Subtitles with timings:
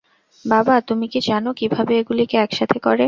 [0.45, 2.99] বাবা, তুমি কি জানো কিভাবে এগুলিকে একসাথে করে?